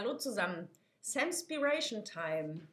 [0.00, 0.70] Hallo zusammen.
[1.02, 2.66] Samspiration Time.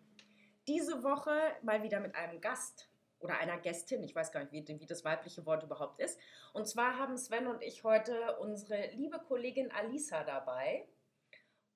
[0.65, 2.87] Diese Woche mal wieder mit einem Gast
[3.19, 4.01] oder einer Gästin.
[4.01, 6.17] Ich weiß gar nicht, wie, wie das weibliche Wort überhaupt ist.
[6.53, 10.87] Und zwar haben Sven und ich heute unsere liebe Kollegin Alisa dabei.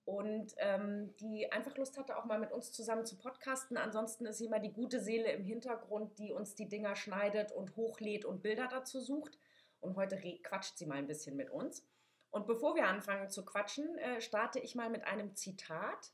[0.05, 3.75] Und ähm, die einfach Lust hatte, auch mal mit uns zusammen zu podcasten.
[3.75, 7.75] Ansonsten ist sie immer die gute Seele im Hintergrund, die uns die Dinger schneidet und
[7.75, 9.37] hochlädt und Bilder dazu sucht.
[9.81, 11.85] Und heute quatscht sie mal ein bisschen mit uns.
[12.31, 16.11] Und bevor wir anfangen zu quatschen, äh, starte ich mal mit einem Zitat.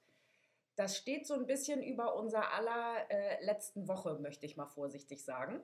[0.75, 5.23] Das steht so ein bisschen über unser aller äh, letzten Woche, möchte ich mal vorsichtig
[5.23, 5.63] sagen.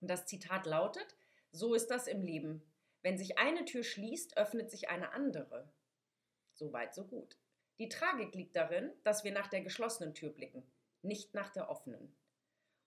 [0.00, 1.16] Das Zitat lautet,
[1.50, 2.62] so ist das im Leben.
[3.02, 5.68] Wenn sich eine Tür schließt, öffnet sich eine andere.
[6.54, 7.36] So weit, so gut.
[7.78, 10.64] Die Tragik liegt darin, dass wir nach der geschlossenen Tür blicken,
[11.02, 12.14] nicht nach der offenen.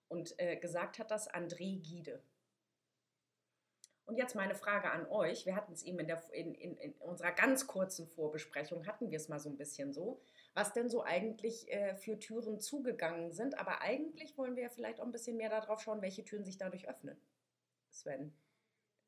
[0.08, 2.22] Und äh, gesagt hat das André Gide.
[4.12, 5.46] Und jetzt meine Frage an euch.
[5.46, 9.16] Wir hatten es eben in, der, in, in, in, unserer ganz kurzen Vorbesprechung, hatten wir
[9.16, 10.20] es mal so ein bisschen so,
[10.52, 13.58] was denn so eigentlich äh, für Türen zugegangen sind.
[13.58, 16.58] Aber eigentlich wollen wir ja vielleicht auch ein bisschen mehr darauf schauen, welche Türen sich
[16.58, 17.16] dadurch öffnen.
[17.90, 18.34] Sven.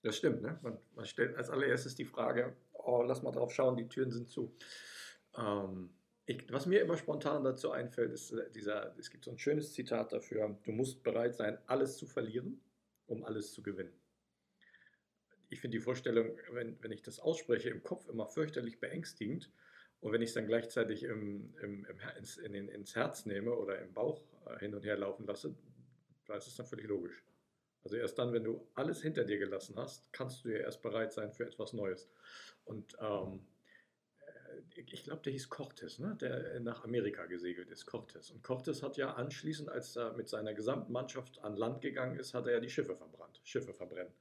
[0.00, 0.58] Das stimmt, ne?
[0.62, 4.30] Man, man stellt als allererstes die Frage, oh, lass mal drauf schauen, die Türen sind
[4.30, 4.56] zu.
[5.36, 5.90] Ähm,
[6.24, 9.74] ich, was mir immer spontan dazu einfällt, ist äh, dieser, es gibt so ein schönes
[9.74, 12.62] Zitat dafür, du musst bereit sein, alles zu verlieren,
[13.06, 13.92] um alles zu gewinnen
[15.48, 19.50] ich finde die Vorstellung, wenn, wenn ich das ausspreche, im Kopf immer fürchterlich beängstigend.
[20.00, 23.78] Und wenn ich es dann gleichzeitig im, im, im, ins, in, ins Herz nehme oder
[23.78, 25.54] im Bauch äh, hin und her laufen lasse,
[26.26, 27.22] da ist es dann völlig logisch.
[27.84, 31.12] Also erst dann, wenn du alles hinter dir gelassen hast, kannst du ja erst bereit
[31.12, 32.10] sein für etwas Neues.
[32.64, 33.46] Und ähm,
[34.20, 36.16] äh, ich glaube, der hieß Cortes, ne?
[36.20, 38.30] der nach Amerika gesegelt ist, Cortes.
[38.30, 42.34] Und Cortes hat ja anschließend, als er mit seiner gesamten Mannschaft an Land gegangen ist,
[42.34, 44.12] hat er ja die Schiffe verbrannt, Schiffe verbrennen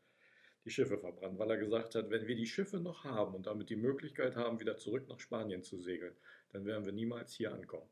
[0.65, 3.69] die Schiffe verbrannt, weil er gesagt hat, wenn wir die Schiffe noch haben und damit
[3.69, 6.15] die Möglichkeit haben, wieder zurück nach Spanien zu segeln,
[6.51, 7.89] dann werden wir niemals hier ankommen.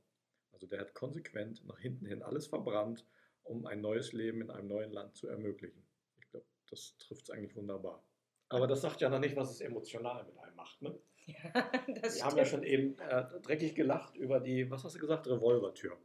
[0.51, 3.05] Also der hat konsequent nach hinten hin alles verbrannt,
[3.43, 5.83] um ein neues Leben in einem neuen Land zu ermöglichen.
[6.19, 8.03] Ich glaube, das trifft es eigentlich wunderbar.
[8.49, 10.81] Aber das sagt ja noch nicht, was es emotional mit einem macht.
[10.81, 10.97] Ne?
[11.25, 11.51] Ja,
[11.87, 12.23] das Wir stimmt.
[12.23, 15.97] haben ja schon eben äh, dreckig gelacht über die, was hast du gesagt, Revolvertür.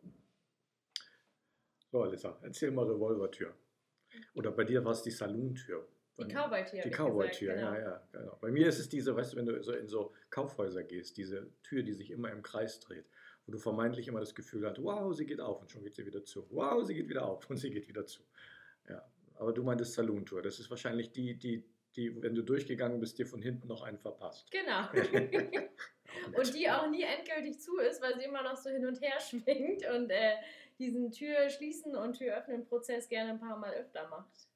[1.90, 3.54] So, Alissa, erzähl mal Revolvertür.
[4.34, 5.88] Oder bei dir war es die Salontür.
[6.18, 6.82] Die Cowboy-Tür.
[6.82, 7.72] Die Cowboy-Tür, genau.
[7.72, 8.38] ja, ja, genau.
[8.40, 11.50] Bei mir ist es diese, weißt du, wenn du so in so Kaufhäuser gehst, diese
[11.62, 13.04] Tür, die sich immer im Kreis dreht,
[13.44, 16.06] wo du vermeintlich immer das Gefühl hast, wow, sie geht auf und schon geht sie
[16.06, 16.46] wieder zu.
[16.50, 18.22] Wow, sie geht wieder auf und sie geht wieder zu.
[18.88, 20.42] Ja, aber du meintest Saloon-Tour.
[20.42, 21.62] Das ist wahrscheinlich die, die,
[21.96, 24.50] die, wenn du durchgegangen bist, dir von hinten noch einen verpasst.
[24.50, 24.88] Genau.
[26.38, 29.20] und die auch nie endgültig zu ist, weil sie immer noch so hin und her
[29.20, 30.36] schwingt und äh,
[30.78, 34.48] diesen Tür schließen und Tür öffnen Prozess gerne ein paar Mal öfter macht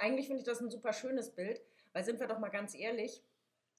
[0.00, 1.60] eigentlich finde ich das ein super schönes Bild,
[1.92, 3.22] weil sind wir doch mal ganz ehrlich,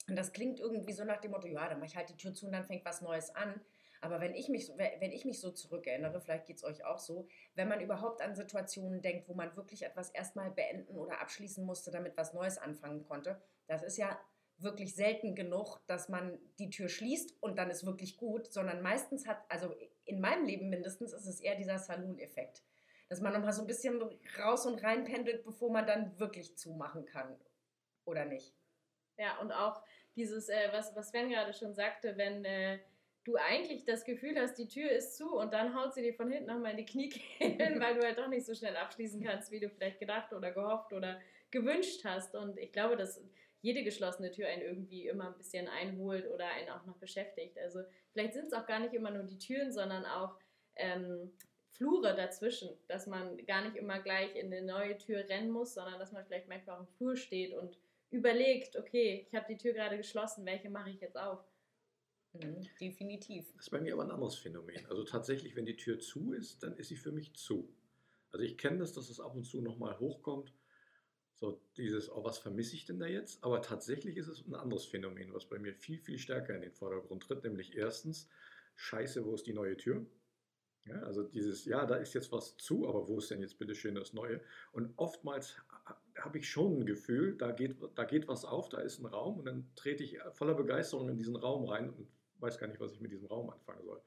[0.07, 2.33] und das klingt irgendwie so nach dem Motto, ja, dann mache ich halt die Tür
[2.33, 3.61] zu und dann fängt was Neues an.
[4.01, 7.27] Aber wenn ich mich, wenn ich mich so zurückerinnere, vielleicht geht es euch auch so,
[7.53, 11.91] wenn man überhaupt an Situationen denkt, wo man wirklich etwas erstmal beenden oder abschließen musste,
[11.91, 14.19] damit was Neues anfangen konnte, das ist ja
[14.57, 19.27] wirklich selten genug, dass man die Tür schließt und dann ist wirklich gut, sondern meistens
[19.27, 19.73] hat, also
[20.05, 22.63] in meinem Leben mindestens, ist es eher dieser Saloon-Effekt
[23.11, 24.01] dass man nochmal so ein bisschen
[24.39, 27.37] raus und rein pendelt, bevor man dann wirklich zumachen kann.
[28.05, 28.55] Oder nicht?
[29.17, 29.83] Ja, und auch
[30.15, 32.79] dieses, äh, was, was Sven gerade schon sagte, wenn äh,
[33.25, 36.31] du eigentlich das Gefühl hast, die Tür ist zu und dann haut sie dir von
[36.31, 39.59] hinten nochmal in die Kniekehlen, weil du halt doch nicht so schnell abschließen kannst, wie
[39.59, 41.19] du vielleicht gedacht oder gehofft oder
[41.51, 42.33] gewünscht hast.
[42.33, 43.21] Und ich glaube, dass
[43.59, 47.59] jede geschlossene Tür einen irgendwie immer ein bisschen einholt oder einen auch noch beschäftigt.
[47.59, 47.81] Also
[48.13, 50.37] vielleicht sind es auch gar nicht immer nur die Türen, sondern auch
[50.77, 51.33] ähm,
[51.71, 55.99] Flure dazwischen, dass man gar nicht immer gleich in eine neue Tür rennen muss, sondern
[55.99, 57.77] dass man vielleicht manchmal auch im Flur steht und
[58.11, 61.39] überlegt, okay, ich habe die Tür gerade geschlossen, welche mache ich jetzt auf?
[62.33, 63.51] Mhm, definitiv.
[63.55, 64.85] Das ist bei mir aber ein anderes Phänomen.
[64.87, 67.73] Also tatsächlich, wenn die Tür zu ist, dann ist sie für mich zu.
[68.31, 70.53] Also ich kenne das, dass es ab und zu nochmal hochkommt.
[71.35, 73.43] So dieses, oh, was vermisse ich denn da jetzt?
[73.43, 76.71] Aber tatsächlich ist es ein anderes Phänomen, was bei mir viel, viel stärker in den
[76.71, 77.43] Vordergrund tritt.
[77.43, 78.29] Nämlich erstens,
[78.75, 80.05] scheiße, wo ist die neue Tür?
[80.85, 83.75] Ja, also dieses, ja, da ist jetzt was zu, aber wo ist denn jetzt bitte
[83.75, 84.41] schön das Neue?
[84.71, 85.55] Und oftmals
[86.17, 89.39] habe ich schon ein Gefühl, da geht, da geht was auf, da ist ein Raum
[89.39, 92.07] und dann trete ich voller Begeisterung in diesen Raum rein und
[92.39, 94.01] weiß gar nicht, was ich mit diesem Raum anfangen soll.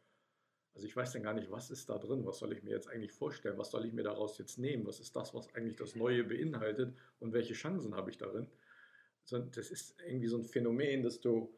[0.75, 2.89] Also ich weiß dann gar nicht, was ist da drin, was soll ich mir jetzt
[2.89, 5.95] eigentlich vorstellen, was soll ich mir daraus jetzt nehmen, was ist das, was eigentlich das
[5.95, 8.49] Neue beinhaltet und welche Chancen habe ich darin.
[9.31, 11.55] Das ist irgendwie so ein Phänomen, dass du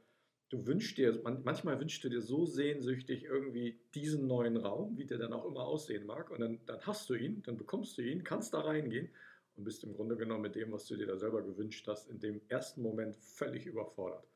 [0.48, 5.18] du wünschst dir, manchmal wünschst du dir so sehnsüchtig irgendwie diesen neuen Raum, wie der
[5.18, 8.22] dann auch immer aussehen mag, und dann, dann hast du ihn, dann bekommst du ihn,
[8.22, 9.10] kannst da reingehen
[9.56, 12.20] und bist im Grunde genommen mit dem, was du dir da selber gewünscht hast, in
[12.20, 14.26] dem ersten Moment völlig überfordert.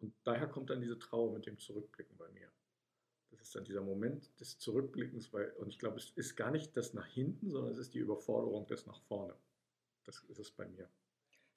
[0.00, 2.50] Und daher kommt dann diese Trauer mit dem Zurückblicken bei mir.
[3.30, 6.76] Das ist dann dieser Moment des Zurückblickens, weil, und ich glaube, es ist gar nicht
[6.76, 9.34] das nach hinten, sondern es ist die Überforderung des nach vorne.
[10.04, 10.88] Das ist es bei mir.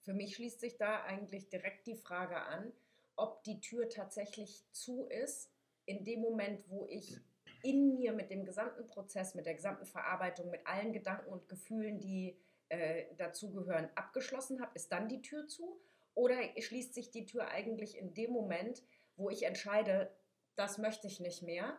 [0.01, 2.71] Für mich schließt sich da eigentlich direkt die Frage an,
[3.15, 5.51] ob die Tür tatsächlich zu ist,
[5.85, 7.17] in dem Moment, wo ich
[7.63, 11.99] in mir mit dem gesamten Prozess, mit der gesamten Verarbeitung, mit allen Gedanken und Gefühlen,
[11.99, 12.37] die
[12.69, 15.79] äh, dazugehören, abgeschlossen habe, ist dann die Tür zu?
[16.13, 18.83] Oder schließt sich die Tür eigentlich in dem Moment,
[19.15, 20.11] wo ich entscheide,
[20.55, 21.77] das möchte ich nicht mehr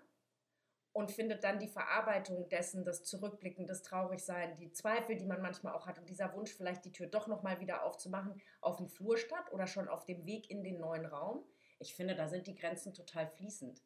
[0.95, 5.75] und findet dann die Verarbeitung dessen, das Zurückblicken, das Traurigsein, die Zweifel, die man manchmal
[5.75, 9.19] auch hat und dieser Wunsch, vielleicht die Tür doch nochmal wieder aufzumachen, auf dem Flur
[9.19, 11.45] statt oder schon auf dem Weg in den neuen Raum.
[11.81, 13.83] Ich finde, da sind die Grenzen total fließend.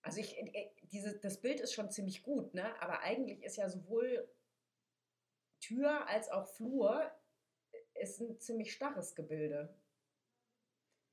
[0.00, 2.80] Also ich, äh, diese, das Bild ist schon ziemlich gut, ne?
[2.80, 4.32] aber eigentlich ist ja sowohl
[5.60, 7.10] Tür als auch Flur
[7.72, 9.74] äh, ist ein ziemlich starres Gebilde.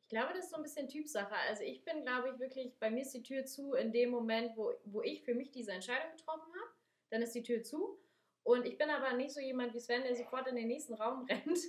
[0.09, 1.35] Ich glaube, das ist so ein bisschen Typsache.
[1.47, 4.57] Also ich bin, glaube ich, wirklich, bei mir ist die Tür zu in dem Moment,
[4.57, 6.71] wo, wo ich für mich diese Entscheidung getroffen habe.
[7.11, 7.99] Dann ist die Tür zu.
[8.41, 11.25] Und ich bin aber nicht so jemand wie Sven, der sofort in den nächsten Raum
[11.29, 11.59] rennt,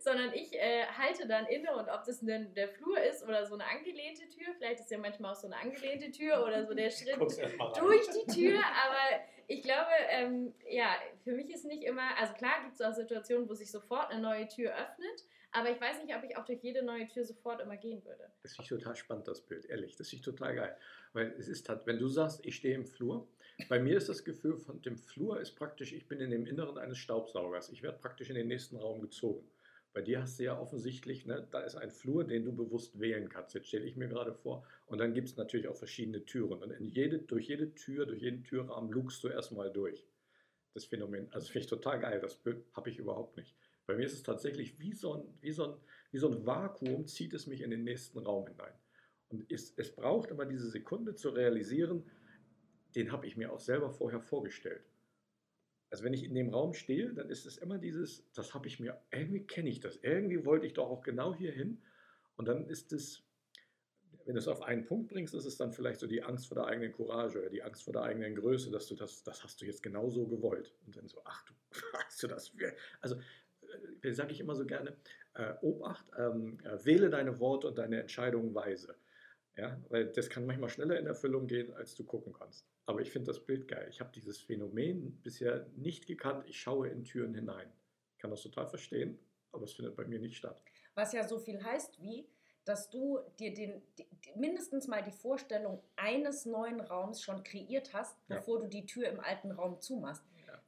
[0.00, 3.52] sondern ich äh, halte dann inne und ob das denn der Flur ist oder so
[3.52, 6.88] eine angelehnte Tür, vielleicht ist ja manchmal auch so eine angelehnte Tür oder so der
[6.90, 10.94] Schritt durch die Tür, aber ich glaube, ähm, ja,
[11.24, 14.22] für mich ist nicht immer, also klar gibt es auch Situationen, wo sich sofort eine
[14.22, 17.60] neue Tür öffnet, aber ich weiß nicht, ob ich auch durch jede neue Tür sofort
[17.60, 18.24] immer gehen würde.
[18.42, 19.96] Das ich total spannend, das Bild, ehrlich.
[19.96, 20.76] Das ich total geil.
[21.12, 23.28] Weil es ist halt, wenn du sagst, ich stehe im Flur,
[23.68, 26.78] bei mir ist das Gefühl von dem Flur ist praktisch, ich bin in dem Inneren
[26.78, 27.70] eines Staubsaugers.
[27.70, 29.46] Ich werde praktisch in den nächsten Raum gezogen.
[29.92, 33.28] Bei dir hast du ja offensichtlich, ne, da ist ein Flur, den du bewusst wählen
[33.28, 33.54] kannst.
[33.54, 34.66] Jetzt stelle ich mir gerade vor.
[34.86, 36.62] Und dann gibt es natürlich auch verschiedene Türen.
[36.62, 40.06] Und jede, durch jede Tür, durch jeden Türrahmen lugst du erstmal durch.
[40.72, 42.20] Das Phänomen, also finde ich total geil.
[42.20, 42.40] Das
[42.72, 43.54] habe ich überhaupt nicht.
[43.92, 45.74] Bei mir ist es tatsächlich wie so ein, wie so ein,
[46.12, 48.72] wie so ein Vakuum, zieht es mich in den nächsten Raum hinein.
[49.28, 52.02] Und es, es braucht immer diese Sekunde zu realisieren,
[52.94, 54.82] den habe ich mir auch selber vorher vorgestellt.
[55.90, 58.80] Also wenn ich in dem Raum stehe, dann ist es immer dieses, das habe ich
[58.80, 61.82] mir, irgendwie kenne ich das, irgendwie wollte ich doch auch genau hier hin.
[62.36, 63.22] Und dann ist es,
[64.24, 66.54] wenn du es auf einen Punkt bringst, ist es dann vielleicht so die Angst vor
[66.54, 69.60] der eigenen Courage oder die Angst vor der eigenen Größe, dass du das, das hast
[69.60, 70.72] du jetzt genau so gewollt.
[70.86, 71.52] Und dann so, ach du,
[72.06, 72.52] hast du das?
[73.02, 73.20] Also äh,
[74.10, 74.96] sage ich immer so gerne,
[75.34, 78.94] äh, Obacht, ähm, äh, wähle deine Worte und deine Entscheidungen weise.
[79.56, 82.66] Ja, weil das kann manchmal schneller in Erfüllung gehen, als du gucken kannst.
[82.86, 83.86] Aber ich finde das Bild geil.
[83.90, 86.44] Ich habe dieses Phänomen bisher nicht gekannt.
[86.48, 87.70] Ich schaue in Türen hinein.
[88.14, 89.18] Ich kann das total verstehen,
[89.52, 90.62] aber es findet bei mir nicht statt.
[90.94, 92.26] Was ja so viel heißt wie,
[92.64, 98.16] dass du dir den, die, mindestens mal die Vorstellung eines neuen Raums schon kreiert hast,
[98.28, 98.64] bevor ja.
[98.64, 100.22] du die Tür im alten Raum zumachst.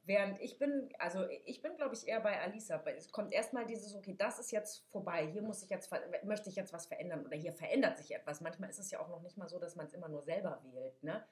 [0.07, 2.83] Während ich bin, also ich bin, glaube ich, eher bei Alisa.
[2.95, 5.91] Es kommt erstmal dieses, okay, das ist jetzt vorbei, hier muss ich jetzt,
[6.23, 8.39] möchte ich jetzt was verändern oder hier verändert sich etwas.
[8.39, 10.61] Manchmal ist es ja auch noch nicht mal so, dass man es immer nur selber
[10.71, 11.01] wählt.
[11.01, 11.25] Ne?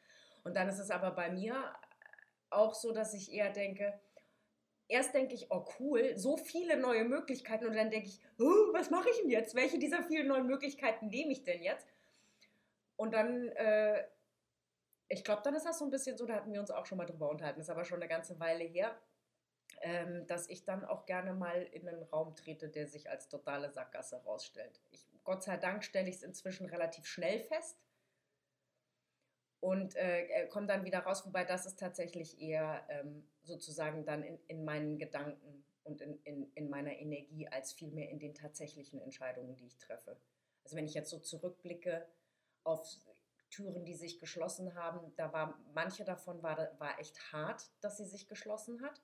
[0.43, 1.55] Und dann ist es aber bei mir
[2.49, 3.99] auch so, dass ich eher denke,
[4.87, 8.89] erst denke ich, oh cool, so viele neue Möglichkeiten und dann denke ich, oh, was
[8.89, 9.55] mache ich denn jetzt?
[9.55, 11.87] Welche dieser vielen neuen Möglichkeiten nehme ich denn jetzt?
[12.95, 14.03] Und dann äh,
[15.13, 16.98] ich glaube, dann ist das so ein bisschen so, da hatten wir uns auch schon
[16.98, 18.98] mal drüber unterhalten, ist aber schon eine ganze Weile her,
[19.81, 23.72] ähm, dass ich dann auch gerne mal in einen Raum trete, der sich als totale
[23.72, 24.82] Sackgasse rausstellt.
[25.24, 27.77] Gott sei Dank stelle ich es inzwischen relativ schnell fest
[29.60, 34.24] und äh, äh, komme dann wieder raus, wobei das ist tatsächlich eher ähm, sozusagen dann
[34.24, 39.00] in, in meinen Gedanken und in, in, in meiner Energie als vielmehr in den tatsächlichen
[39.00, 40.17] Entscheidungen, die ich treffe.
[40.63, 42.08] Also wenn ich jetzt so zurückblicke
[42.63, 42.84] auf
[43.53, 45.13] Türen, die sich geschlossen haben.
[45.15, 49.01] Da war manche davon war, war echt hart, dass sie sich geschlossen hat.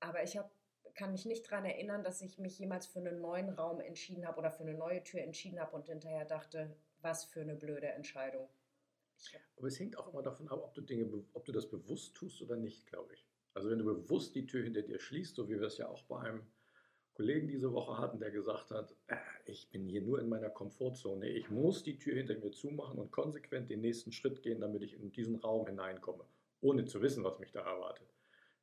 [0.00, 0.50] Aber ich hab,
[0.94, 4.38] kann mich nicht daran erinnern, dass ich mich jemals für einen neuen Raum entschieden habe
[4.38, 8.48] oder für eine neue Tür entschieden habe und hinterher dachte, was für eine blöde Entscheidung.
[9.56, 12.42] Aber es hängt auch immer davon ab, ob du Dinge, ob du das bewusst tust
[12.42, 13.26] oder nicht, glaube ich.
[13.54, 16.02] Also wenn du bewusst die Tür hinter dir schließt, so wie wir es ja auch
[16.02, 16.46] bei einem
[17.16, 21.30] Kollegen diese Woche hatten, der gesagt hat, äh, ich bin hier nur in meiner Komfortzone,
[21.30, 24.92] ich muss die Tür hinter mir zumachen und konsequent den nächsten Schritt gehen, damit ich
[24.92, 26.24] in diesen Raum hineinkomme,
[26.60, 28.06] ohne zu wissen, was mich da erwartet.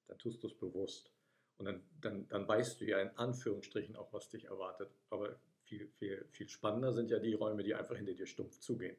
[0.08, 1.12] Dann tust du es bewusst.
[1.58, 4.92] Und dann, dann, dann weißt du ja in Anführungsstrichen auch, was dich erwartet.
[5.10, 8.98] Aber viel, viel, viel spannender sind ja die Räume, die einfach hinter dir stumpf zugehen.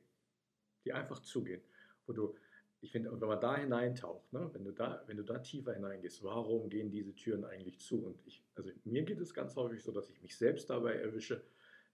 [0.84, 1.62] Die einfach zugehen,
[2.06, 2.36] wo du
[2.84, 6.22] ich finde, wenn man da hineintaucht, ne, wenn, du da, wenn du da tiefer hineingehst,
[6.22, 8.04] warum gehen diese Türen eigentlich zu?
[8.04, 11.42] Und ich, also mir geht es ganz häufig so, dass ich mich selbst dabei erwische,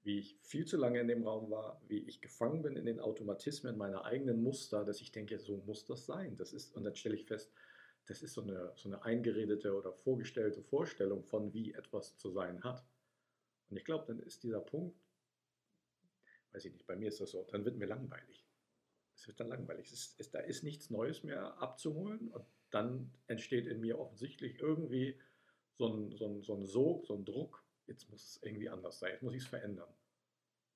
[0.02, 2.98] wie ich viel zu lange in dem Raum war, wie ich gefangen bin in den
[2.98, 6.36] Automatismen meiner eigenen Muster, dass ich denke, so muss das sein.
[6.36, 7.52] Das ist, und dann stelle ich fest,
[8.06, 12.64] das ist so eine, so eine eingeredete oder vorgestellte Vorstellung von, wie etwas zu sein
[12.64, 12.84] hat.
[13.68, 14.98] Und ich glaube, dann ist dieser Punkt,
[16.50, 18.49] weiß ich nicht, bei mir ist das so, dann wird mir langweilig.
[19.20, 19.92] Es wird dann langweilig.
[19.92, 25.20] Es ist, da ist nichts Neues mehr abzuholen und dann entsteht in mir offensichtlich irgendwie
[25.76, 27.62] so ein, so ein, so ein Sog, so ein Druck.
[27.86, 29.92] Jetzt muss es irgendwie anders sein, jetzt muss ich es verändern.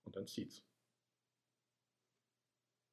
[0.04, 0.62] Und dann zieht's.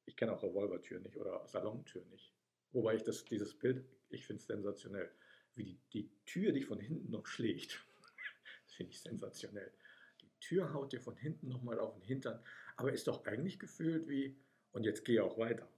[0.06, 2.32] Ich kenne auch Revolvertür nicht oder Salontür nicht.
[2.70, 5.14] Wobei ich das, dieses Bild, ich finde es sensationell.
[5.54, 7.84] Wie die, die Tür dich von hinten noch schlägt.
[8.64, 9.70] Das finde ich sensationell.
[10.22, 12.42] Die Tür haut dir von hinten nochmal auf den Hintern.
[12.76, 14.34] Aber ist doch eigentlich gefühlt wie,
[14.72, 15.68] und jetzt geh auch weiter.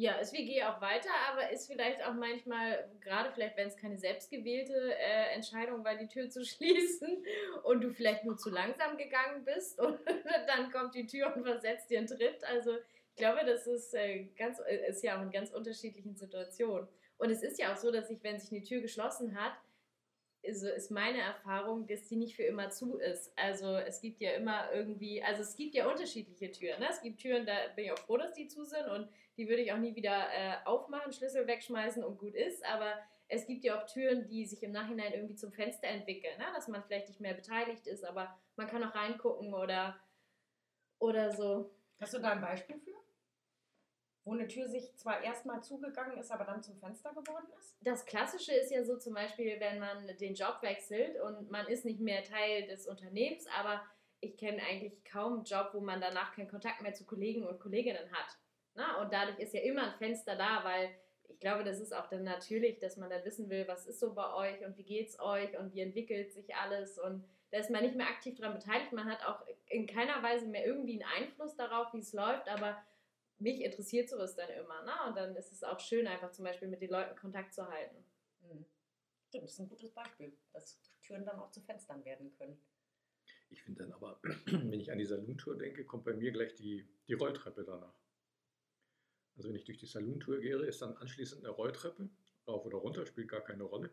[0.00, 3.76] Ja, ist wie geh auch weiter, aber ist vielleicht auch manchmal, gerade vielleicht, wenn es
[3.76, 7.24] keine selbstgewählte äh, Entscheidung war, die Tür zu schließen
[7.64, 9.98] und du vielleicht nur zu langsam gegangen bist und
[10.46, 12.44] dann kommt die Tür und versetzt dir einen Tritt.
[12.44, 16.86] Also ich glaube, das ist, äh, ganz, äh, ist ja auch in ganz unterschiedlichen Situationen.
[17.16, 19.54] Und es ist ja auch so, dass sich, wenn sich eine Tür geschlossen hat,
[20.46, 23.32] also ist meine Erfahrung, dass die nicht für immer zu ist.
[23.36, 26.80] Also es gibt ja immer irgendwie, also es gibt ja unterschiedliche Türen.
[26.80, 26.86] Ne?
[26.90, 29.62] Es gibt Türen, da bin ich auch froh, dass die zu sind und die würde
[29.62, 32.64] ich auch nie wieder äh, aufmachen, Schlüssel wegschmeißen und gut ist.
[32.64, 36.46] Aber es gibt ja auch Türen, die sich im Nachhinein irgendwie zum Fenster entwickeln, ne?
[36.54, 40.00] dass man vielleicht nicht mehr beteiligt ist, aber man kann auch reingucken oder,
[40.98, 41.70] oder so.
[42.00, 43.07] Hast du da ein Beispiel für?
[44.28, 47.76] Wo eine Tür sich zwar erstmal zugegangen ist, aber dann zum Fenster geworden ist?
[47.80, 51.86] Das Klassische ist ja so zum Beispiel, wenn man den Job wechselt und man ist
[51.86, 53.82] nicht mehr Teil des Unternehmens, aber
[54.20, 57.58] ich kenne eigentlich kaum einen Job, wo man danach keinen Kontakt mehr zu Kollegen und
[57.58, 58.36] Kolleginnen hat.
[58.74, 59.00] Na?
[59.00, 60.90] Und dadurch ist ja immer ein Fenster da, weil
[61.28, 64.12] ich glaube, das ist auch dann natürlich, dass man dann wissen will, was ist so
[64.12, 67.70] bei euch und wie geht es euch und wie entwickelt sich alles und da ist
[67.70, 68.92] man nicht mehr aktiv daran beteiligt.
[68.92, 72.76] Man hat auch in keiner Weise mehr irgendwie einen Einfluss darauf, wie es läuft, aber
[73.38, 74.82] mich interessiert sowas dann immer.
[74.84, 74.92] Ne?
[75.08, 78.04] Und dann ist es auch schön, einfach zum Beispiel mit den Leuten Kontakt zu halten.
[78.42, 78.64] Mhm.
[79.28, 82.58] Stimmt, das ist ein gutes Beispiel, dass Türen dann auch zu Fenstern werden können.
[83.50, 86.88] Ich finde dann aber, wenn ich an die Saloontour denke, kommt bei mir gleich die,
[87.06, 87.98] die Rolltreppe danach.
[89.36, 92.08] Also wenn ich durch die Saloontour gehe, ist dann anschließend eine Rolltreppe,
[92.46, 93.90] rauf oder runter, spielt gar keine Rolle.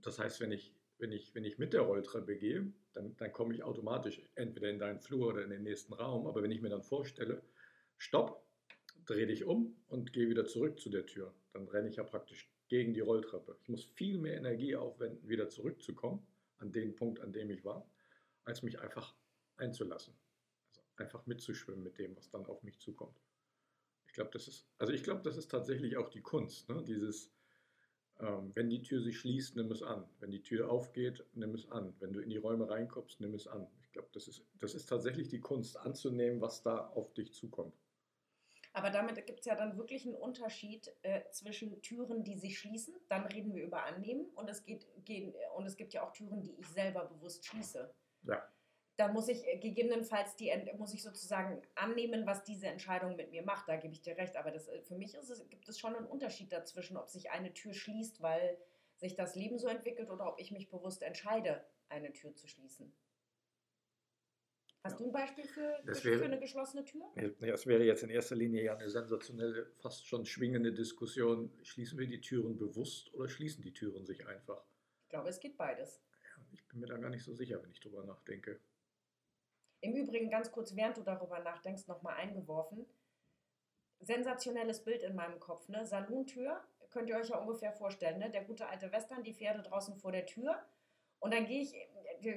[0.00, 3.54] Das heißt, wenn ich, wenn ich, wenn ich mit der Rolltreppe gehe, dann, dann komme
[3.54, 6.26] ich automatisch entweder in deinen Flur oder in den nächsten Raum.
[6.26, 7.42] Aber wenn ich mir dann vorstelle,
[7.98, 8.47] stopp,
[9.08, 11.34] drehe dich um und gehe wieder zurück zu der Tür.
[11.52, 13.56] Dann renne ich ja praktisch gegen die Rolltreppe.
[13.62, 16.26] Ich muss viel mehr Energie aufwenden, wieder zurückzukommen
[16.58, 17.88] an den Punkt, an dem ich war,
[18.44, 19.14] als mich einfach
[19.56, 20.14] einzulassen.
[20.68, 23.18] Also einfach mitzuschwimmen mit dem, was dann auf mich zukommt.
[24.06, 26.68] Ich glaube, das ist, also ich glaube, das ist tatsächlich auch die Kunst.
[26.68, 26.82] Ne?
[26.84, 27.32] Dieses,
[28.20, 30.04] ähm, wenn die Tür sich schließt, nimm es an.
[30.20, 31.94] Wenn die Tür aufgeht, nimm es an.
[32.00, 33.66] Wenn du in die Räume reinkommst, nimm es an.
[33.82, 37.74] Ich glaube, das ist, das ist tatsächlich die Kunst, anzunehmen, was da auf dich zukommt.
[38.72, 42.94] Aber damit gibt es ja dann wirklich einen Unterschied äh, zwischen Türen, die sich schließen,
[43.08, 46.42] dann reden wir über Annehmen und es, geht, gehen, und es gibt ja auch Türen,
[46.42, 47.92] die ich selber bewusst schließe.
[48.24, 48.46] Ja.
[48.96, 53.42] Da muss ich äh, gegebenenfalls die, muss ich sozusagen annehmen, was diese Entscheidung mit mir
[53.42, 53.68] macht.
[53.68, 54.36] Da gebe ich dir recht.
[54.36, 57.30] Aber das, äh, für mich ist es, gibt es schon einen Unterschied dazwischen, ob sich
[57.30, 58.58] eine Tür schließt, weil
[58.96, 62.92] sich das Leben so entwickelt oder ob ich mich bewusst entscheide, eine Tür zu schließen.
[64.84, 67.02] Hast du ein Beispiel für, das wäre, für eine geschlossene Tür?
[67.16, 71.52] Ja, das wäre jetzt in erster Linie ja eine sensationelle, fast schon schwingende Diskussion.
[71.62, 74.64] Schließen wir die Türen bewusst oder schließen die Türen sich einfach?
[75.02, 76.00] Ich glaube, es geht beides.
[76.22, 78.60] Ja, ich bin mir da gar nicht so sicher, wenn ich drüber nachdenke.
[79.80, 82.86] Im Übrigen, ganz kurz, während du darüber nachdenkst, nochmal eingeworfen.
[84.00, 85.68] Sensationelles Bild in meinem Kopf.
[85.68, 85.86] Ne?
[85.86, 88.18] Salontür, könnt ihr euch ja ungefähr vorstellen.
[88.18, 88.30] Ne?
[88.30, 90.62] Der gute alte Western, die Pferde draußen vor der Tür.
[91.20, 91.74] Und dann gehe ich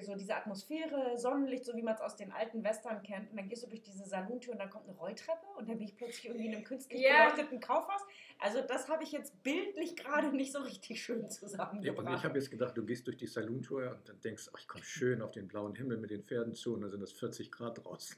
[0.02, 3.32] so diese Atmosphäre, Sonnenlicht, so wie man es aus den alten Western kennt.
[3.32, 5.88] Und dann gehst du durch diese Salontür und dann kommt eine Rolltreppe und dann bin
[5.88, 7.30] ich plötzlich irgendwie in einem künstlich yeah.
[7.30, 8.02] beleuchteten Kaufhaus.
[8.40, 12.08] Also das habe ich jetzt bildlich gerade nicht so richtig schön zusammengebracht.
[12.08, 14.68] Ja, ich habe jetzt gedacht, du gehst durch die Salontür und dann denkst, ach, ich
[14.68, 17.52] komme schön auf den blauen Himmel mit den Pferden zu und dann sind es 40
[17.52, 18.18] Grad draußen.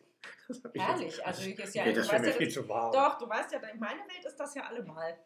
[0.76, 2.92] Herrlich, jetzt, also ich ist ja, nee, das wäre mir viel zu warm.
[2.92, 5.18] Doch, du weißt ja, in meiner Welt ist das ja allemal.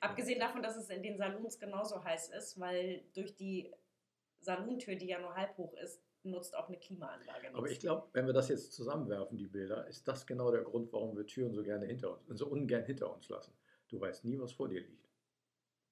[0.00, 3.72] Abgesehen davon, dass es in den Salons genauso heiß ist, weil durch die
[4.40, 7.42] Salontür, die ja nur halb hoch ist, nutzt auch eine Klimaanlage.
[7.42, 7.56] Nichts.
[7.56, 10.92] Aber ich glaube, wenn wir das jetzt zusammenwerfen, die Bilder, ist das genau der Grund,
[10.92, 13.52] warum wir Türen so gerne hinter uns, so ungern hinter uns lassen.
[13.88, 15.08] Du weißt nie, was vor dir liegt.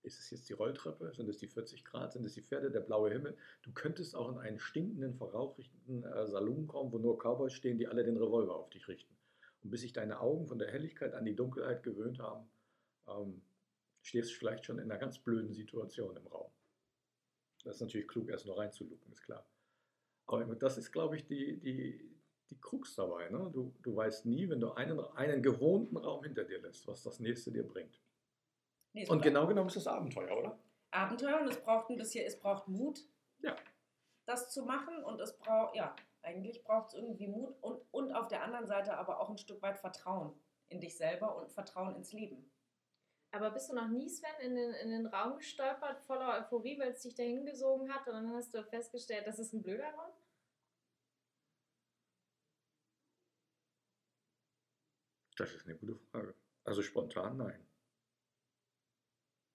[0.02, 1.12] Ist es jetzt die Rolltreppe?
[1.14, 2.12] Sind es die 40 Grad?
[2.12, 2.70] Sind es die Pferde?
[2.70, 3.36] Der blaue Himmel?
[3.62, 7.88] Du könntest auch in einen stinkenden, verrauchrichten äh, Salon kommen, wo nur Cowboys stehen, die
[7.88, 9.16] alle den Revolver auf dich richten.
[9.64, 12.48] Und bis sich deine Augen von der Helligkeit an die Dunkelheit gewöhnt haben,
[13.08, 13.42] ähm,
[14.06, 16.50] stehst du vielleicht schon in einer ganz blöden Situation im Raum.
[17.64, 19.44] Das ist natürlich klug, erst noch reinzulucken, ist klar.
[20.26, 22.16] Aber das ist, glaube ich, die, die,
[22.50, 23.28] die Krux dabei.
[23.28, 23.50] Ne?
[23.52, 27.20] Du, du weißt nie, wenn du einen, einen gewohnten Raum hinter dir lässt, was das
[27.20, 28.00] nächste dir bringt.
[28.92, 30.58] Nee, und genau genommen ist das Abenteuer, oder?
[30.90, 33.00] Abenteuer und es braucht ein bisschen, es braucht Mut,
[33.40, 33.54] ja.
[34.24, 35.94] das zu machen und es braucht, ja,
[36.26, 39.62] Eigentlich braucht es irgendwie Mut und, und auf der anderen Seite aber auch ein Stück
[39.62, 40.32] weit Vertrauen
[40.68, 42.50] in dich selber und Vertrauen ins Leben.
[43.32, 46.92] Aber bist du noch nie, Sven, in den, in den Raum gestolpert, voller Euphorie, weil
[46.92, 50.12] es dich dahin gesogen hat und dann hast du festgestellt, das ist ein blöder Raum?
[55.36, 56.34] Das ist eine gute Frage.
[56.64, 57.66] Also spontan nein.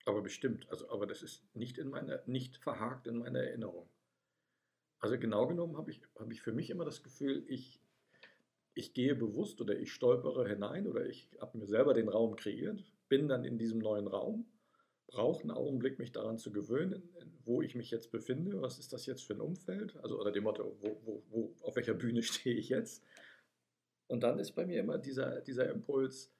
[0.06, 0.70] Aber bestimmt.
[0.70, 3.90] Also, aber das ist nicht in meiner, nicht verhakt in meiner Erinnerung.
[5.00, 7.82] Also genau genommen habe ich, habe ich für mich immer das Gefühl, ich,
[8.76, 12.84] ich gehe bewusst oder ich stolpere hinein oder ich habe mir selber den Raum kreiert,
[13.12, 14.46] bin dann in diesem neuen Raum,
[15.08, 17.14] brauche einen Augenblick, mich daran zu gewöhnen,
[17.44, 20.46] wo ich mich jetzt befinde, was ist das jetzt für ein Umfeld, also oder dem
[20.46, 23.04] Motto, wo, wo, wo, auf welcher Bühne stehe ich jetzt.
[24.08, 26.34] Und dann ist bei mir immer dieser, dieser Impuls,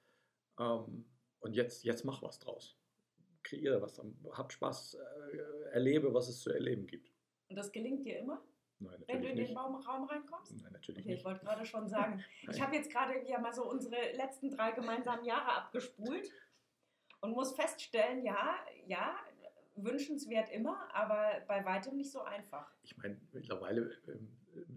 [0.58, 1.04] ähm,
[1.40, 2.78] und jetzt, jetzt mach was draus.
[3.42, 4.00] Kreiere was,
[4.30, 7.12] hab Spaß, äh, erlebe, was es zu erleben gibt.
[7.50, 8.42] Und das gelingt dir immer?
[8.78, 9.50] Nein, wenn du in nicht.
[9.50, 10.62] den Raum, Raum reinkommst?
[10.62, 11.18] Nein, natürlich okay, nicht.
[11.18, 14.70] Ich wollte gerade schon sagen, ich habe jetzt gerade ja mal so unsere letzten drei
[14.70, 16.32] gemeinsamen Jahre abgespult
[17.22, 18.54] und muss feststellen, ja,
[18.86, 19.16] ja,
[19.76, 22.70] wünschenswert immer, aber bei weitem nicht so einfach.
[22.82, 24.28] Ich meine, mittlerweile ähm,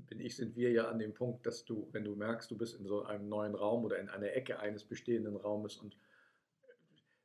[0.07, 2.79] bin ich, sind wir ja an dem Punkt, dass du, wenn du merkst, du bist
[2.79, 5.97] in so einem neuen Raum oder in einer Ecke eines bestehenden Raumes und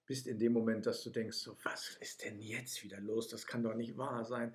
[0.07, 3.29] bist in dem Moment, dass du denkst, so, was ist denn jetzt wieder los?
[3.29, 4.53] Das kann doch nicht wahr sein.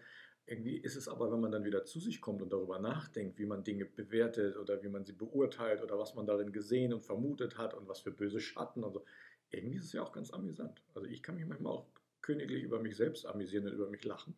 [0.48, 3.46] Irgendwie ist es aber, wenn man dann wieder zu sich kommt und darüber nachdenkt, wie
[3.46, 7.58] man Dinge bewertet oder wie man sie beurteilt oder was man darin gesehen und vermutet
[7.58, 9.06] hat und was für böse Schatten und so,
[9.50, 10.82] irgendwie ist es ja auch ganz amüsant.
[10.94, 11.88] Also ich kann mich manchmal auch
[12.22, 14.36] königlich über mich selbst amüsieren und über mich lachen.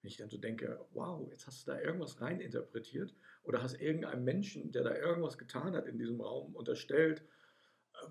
[0.00, 4.24] Wenn ich dann so denke, wow, jetzt hast du da irgendwas reininterpretiert oder hast irgendeinem
[4.24, 7.22] Menschen, der da irgendwas getan hat in diesem Raum, unterstellt,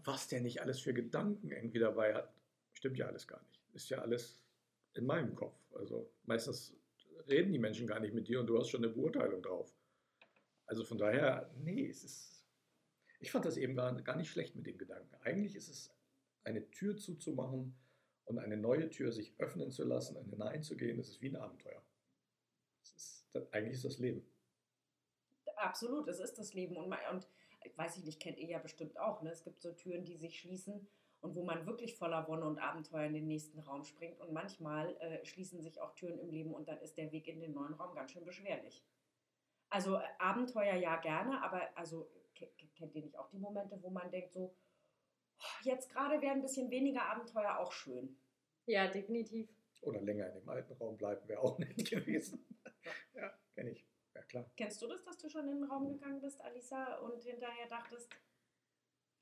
[0.03, 2.33] was der nicht alles für Gedanken irgendwie dabei hat.
[2.73, 3.61] Stimmt ja alles gar nicht.
[3.73, 4.41] Ist ja alles
[4.93, 5.57] in meinem Kopf.
[5.73, 6.75] Also meistens
[7.27, 9.73] reden die Menschen gar nicht mit dir und du hast schon eine Beurteilung drauf.
[10.65, 12.45] Also von daher, nee, es ist.
[13.19, 15.15] Ich fand das eben gar, gar nicht schlecht mit dem Gedanken.
[15.21, 15.92] Eigentlich ist es
[16.43, 17.75] eine Tür zuzumachen
[18.25, 21.81] und eine neue Tür sich öffnen zu lassen und hineinzugehen, das ist wie ein Abenteuer.
[22.81, 24.25] Das ist, das, eigentlich ist das Leben.
[25.57, 26.75] Absolut, es ist das Leben.
[26.77, 27.27] Und, und
[27.75, 29.21] weiß ich nicht, kennt ihr ja bestimmt auch.
[29.21, 29.31] Ne?
[29.31, 30.87] Es gibt so Türen, die sich schließen
[31.21, 34.19] und wo man wirklich voller Wonne und Abenteuer in den nächsten Raum springt.
[34.19, 37.39] Und manchmal äh, schließen sich auch Türen im Leben und dann ist der Weg in
[37.39, 38.83] den neuen Raum ganz schön beschwerlich.
[39.69, 44.11] Also äh, Abenteuer ja gerne, aber also kennt ihr nicht auch die Momente, wo man
[44.11, 44.53] denkt so,
[45.63, 48.17] jetzt gerade wäre ein bisschen weniger Abenteuer auch schön.
[48.65, 49.49] Ja, definitiv.
[49.81, 52.45] Oder länger in dem alten Raum bleiben wäre auch nett gewesen.
[53.13, 53.85] ja, kenne ich.
[54.15, 54.51] Ja, klar.
[54.55, 58.09] Kennst du das, dass du schon in den Raum gegangen bist, Alisa, und hinterher dachtest,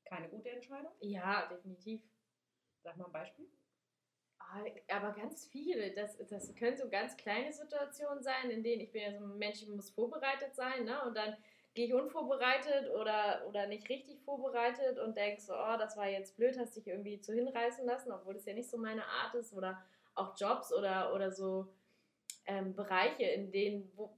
[0.04, 0.92] keine gute Entscheidung?
[1.00, 2.02] Ja, definitiv.
[2.82, 3.48] Sag mal ein Beispiel.
[4.38, 5.92] Ah, aber ganz viele.
[5.94, 9.38] Das, das können so ganz kleine Situationen sein, in denen ich bin ja so ein
[9.38, 11.02] Mensch, ich muss vorbereitet sein, ne?
[11.04, 11.36] Und dann
[11.74, 16.36] gehe ich unvorbereitet oder, oder nicht richtig vorbereitet und denkst so, oh, das war jetzt
[16.36, 19.54] blöd, hast dich irgendwie zu hinreißen lassen, obwohl das ja nicht so meine Art ist.
[19.54, 19.82] Oder
[20.14, 21.72] auch Jobs oder, oder so
[22.46, 24.14] ähm, Bereiche, in denen, wo,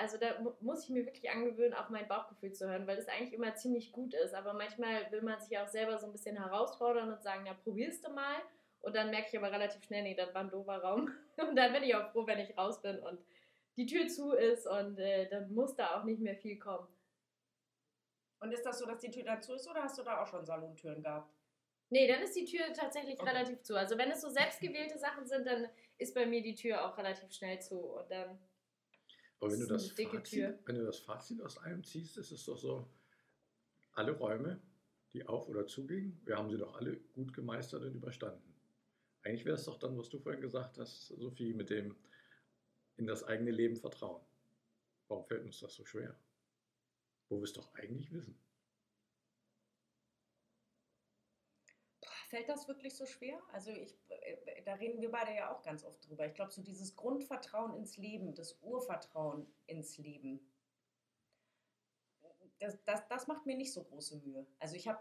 [0.00, 3.32] also da muss ich mir wirklich angewöhnen, auf mein Bauchgefühl zu hören, weil das eigentlich
[3.32, 4.34] immer ziemlich gut ist.
[4.34, 8.04] Aber manchmal will man sich auch selber so ein bisschen herausfordern und sagen, ja, probierst
[8.06, 8.36] du mal.
[8.80, 11.10] Und dann merke ich aber relativ schnell, nee, das war ein doofer Raum.
[11.36, 13.18] Und dann bin ich auch froh, wenn ich raus bin und
[13.78, 16.88] die Tür zu ist und äh, dann muss da auch nicht mehr viel kommen.
[18.40, 20.26] Und ist das so, dass die Tür dann zu ist oder hast du da auch
[20.26, 21.32] schon Salontüren gehabt?
[21.90, 23.30] Nee, dann ist die Tür tatsächlich okay.
[23.30, 23.76] relativ zu.
[23.76, 27.32] Also wenn es so selbstgewählte Sachen sind, dann ist bei mir die Tür auch relativ
[27.32, 28.38] schnell zu und dann.
[29.40, 32.58] Aber wenn du, das Fazit, wenn du das Fazit aus allem ziehst, ist es doch
[32.58, 32.88] so,
[33.92, 34.60] alle Räume,
[35.12, 38.54] die auf oder zugingen, wir haben sie doch alle gut gemeistert und überstanden.
[39.22, 41.96] Eigentlich wäre es doch dann, was du vorhin gesagt hast, Sophie, mit dem
[42.98, 44.24] in das eigene Leben vertrauen.
[45.08, 46.18] Warum fällt uns das so schwer?
[47.28, 48.38] Wo wir es doch eigentlich wissen.
[52.28, 53.40] Fällt das wirklich so schwer?
[53.52, 56.26] Also ich, äh, da reden wir beide ja auch ganz oft drüber.
[56.26, 60.52] Ich glaube, so dieses Grundvertrauen ins Leben, das Urvertrauen ins Leben,
[62.58, 64.46] das, das, das macht mir nicht so große Mühe.
[64.58, 65.00] Also ich habe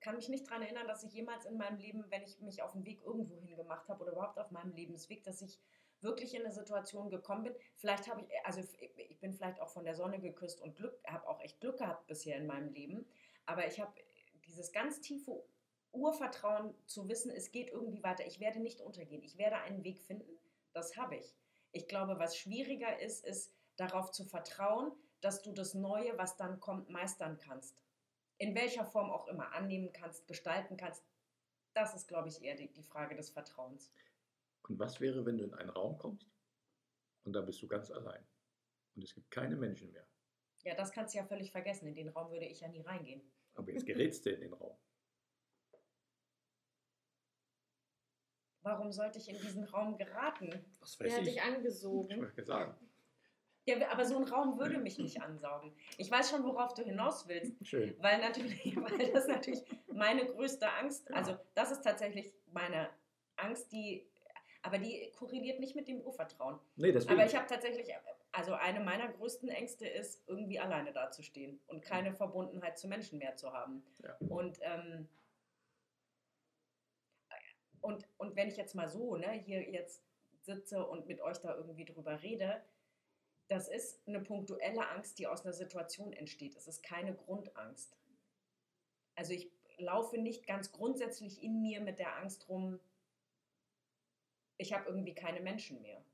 [0.00, 2.72] kann mich nicht daran erinnern, dass ich jemals in meinem Leben, wenn ich mich auf
[2.72, 5.60] den Weg irgendwo hingemacht habe oder überhaupt auf meinem Lebensweg, dass ich
[6.02, 7.54] wirklich in eine Situation gekommen bin.
[7.76, 11.28] Vielleicht habe ich, also ich bin vielleicht auch von der Sonne geküsst und Glück, habe
[11.28, 13.06] auch echt Glück gehabt bisher in meinem Leben.
[13.46, 13.92] Aber ich habe
[14.46, 15.42] dieses ganz tiefe
[15.92, 18.26] Urvertrauen zu wissen, es geht irgendwie weiter.
[18.26, 19.22] Ich werde nicht untergehen.
[19.22, 20.38] Ich werde einen Weg finden.
[20.72, 21.34] Das habe ich.
[21.72, 26.60] Ich glaube, was schwieriger ist, ist darauf zu vertrauen, dass du das Neue, was dann
[26.60, 27.76] kommt, meistern kannst.
[28.38, 31.04] In welcher Form auch immer annehmen kannst, gestalten kannst.
[31.74, 33.90] Das ist, glaube ich, eher die, die Frage des Vertrauens.
[34.70, 36.30] Und was wäre, wenn du in einen Raum kommst
[37.24, 38.24] und da bist du ganz allein
[38.94, 40.06] und es gibt keine Menschen mehr?
[40.62, 41.88] Ja, das kannst du ja völlig vergessen.
[41.88, 43.20] In den Raum würde ich ja nie reingehen.
[43.54, 44.78] Aber jetzt gerätst du in den Raum.
[48.62, 50.64] Warum sollte ich in diesen Raum geraten?
[50.78, 51.34] Was Der weiß hat ich?
[51.34, 52.12] dich angesogen.
[52.12, 52.88] Ich wollte sagen.
[53.66, 55.74] Ja, aber so ein Raum würde mich nicht ansaugen.
[55.98, 57.66] Ich weiß schon, worauf du hinaus willst.
[57.66, 57.96] Schön.
[57.98, 62.88] Weil natürlich, weil das natürlich meine größte Angst, also das ist tatsächlich meine
[63.36, 64.09] Angst, die,
[64.62, 66.58] aber die korreliert nicht mit dem Urvertrauen.
[66.76, 67.14] Nee, deswegen.
[67.14, 67.88] Aber ich habe tatsächlich,
[68.32, 73.36] also eine meiner größten Ängste ist, irgendwie alleine dazustehen und keine Verbundenheit zu Menschen mehr
[73.36, 73.82] zu haben.
[74.02, 74.16] Ja.
[74.28, 75.08] Und, ähm,
[77.80, 80.04] und, und wenn ich jetzt mal so ne, hier jetzt
[80.42, 82.62] sitze und mit euch da irgendwie drüber rede,
[83.48, 86.54] das ist eine punktuelle Angst, die aus einer Situation entsteht.
[86.54, 87.96] Es ist keine Grundangst.
[89.16, 92.78] Also ich laufe nicht ganz grundsätzlich in mir mit der Angst rum,
[94.60, 96.04] ich habe irgendwie keine Menschen mehr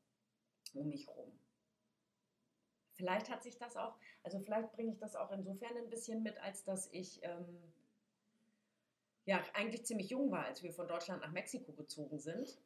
[0.74, 1.32] um mich rum.
[2.94, 6.38] Vielleicht hat sich das auch, also vielleicht bringe ich das auch insofern ein bisschen mit,
[6.38, 7.72] als dass ich ähm,
[9.24, 12.58] ja eigentlich ziemlich jung war, als wir von Deutschland nach Mexiko gezogen sind.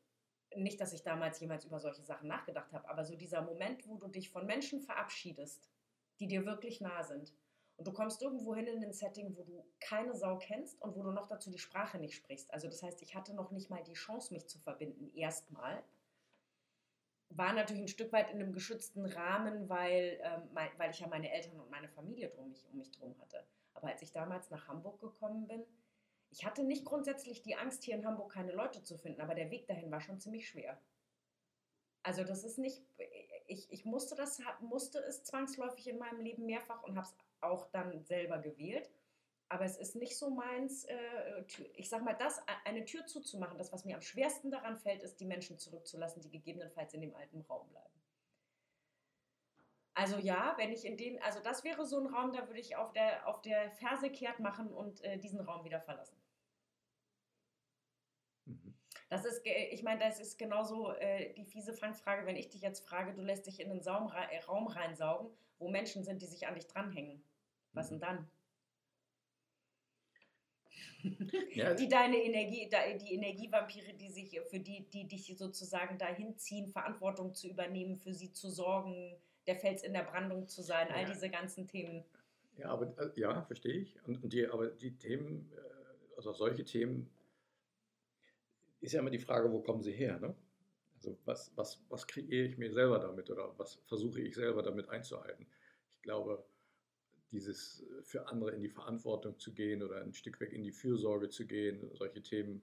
[0.55, 3.97] Nicht, dass ich damals jemals über solche Sachen nachgedacht habe, aber so dieser Moment, wo
[3.97, 5.71] du dich von Menschen verabschiedest,
[6.19, 7.33] die dir wirklich nah sind.
[7.81, 11.03] Und du kommst irgendwo hin in ein Setting, wo du keine Sau kennst und wo
[11.03, 12.53] du noch dazu die Sprache nicht sprichst.
[12.53, 15.83] Also das heißt, ich hatte noch nicht mal die Chance, mich zu verbinden, erstmal
[17.31, 21.33] war natürlich ein Stück weit in einem geschützten Rahmen, weil, ähm, weil ich ja meine
[21.33, 23.47] Eltern und meine Familie drum mich, um mich drum hatte.
[23.73, 25.65] Aber als ich damals nach Hamburg gekommen bin,
[26.29, 29.51] ich hatte nicht grundsätzlich die Angst, hier in Hamburg keine Leute zu finden, aber der
[29.51, 30.79] Weg dahin war schon ziemlich schwer.
[32.03, 32.83] Also das ist nicht,
[33.47, 37.71] ich, ich musste, das, musste es zwangsläufig in meinem Leben mehrfach und habe es auch
[37.71, 38.91] dann selber gewählt.
[39.49, 43.73] Aber es ist nicht so meins, äh, ich sag mal, das, eine Tür zuzumachen, das,
[43.73, 47.41] was mir am schwersten daran fällt, ist, die Menschen zurückzulassen, die gegebenenfalls in dem alten
[47.41, 47.91] Raum bleiben.
[49.95, 52.77] Also ja, wenn ich in den, also das wäre so ein Raum, da würde ich
[52.77, 56.17] auf der, auf der Ferse kehrt machen und äh, diesen Raum wieder verlassen.
[58.47, 58.75] Mhm.
[59.09, 62.87] Das ist, ich meine, das ist genauso äh, die fiese Fangfrage, wenn ich dich jetzt
[62.87, 64.13] frage, du lässt dich in einen Saum,
[64.47, 67.25] Raum reinsaugen, wo Menschen sind, die sich an dich dranhängen.
[67.73, 68.31] Was denn dann?
[71.55, 72.69] Ja, die deine Energie,
[73.03, 78.13] die Energievampire, die sich für die, die dich sozusagen dahin ziehen, Verantwortung zu übernehmen, für
[78.13, 81.09] sie zu sorgen, der Fels in der Brandung zu sein, all Ja.
[81.09, 82.05] diese ganzen Themen.
[82.57, 83.97] Ja, aber äh, ja, verstehe ich.
[84.07, 87.11] Und, und die, aber die Themen, äh, also solche Themen,
[88.81, 90.19] ist ja immer die Frage, wo kommen sie her?
[90.19, 90.35] Ne?
[90.97, 94.89] Also was, was, was kreiere ich mir selber damit oder was versuche ich selber damit
[94.89, 95.47] einzuhalten?
[95.91, 96.45] Ich glaube,
[97.31, 100.73] dieses äh, für andere in die Verantwortung zu gehen oder ein Stück weg in die
[100.73, 102.63] Fürsorge zu gehen, solche Themen,